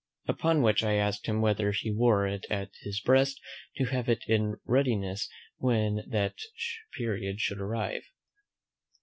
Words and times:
Upon 0.27 0.63
which 0.63 0.83
I 0.83 0.95
asked 0.95 1.27
him, 1.27 1.41
whether 1.41 1.71
he 1.71 1.91
wore 1.91 2.25
it 2.25 2.47
at 2.49 2.71
his 2.81 2.99
breast 2.99 3.39
to 3.75 3.85
have 3.85 4.09
it 4.09 4.23
in 4.27 4.55
readiness 4.65 5.29
when 5.59 6.03
that 6.07 6.39
period 6.97 7.39
should 7.39 7.61
arrive. 7.61 8.01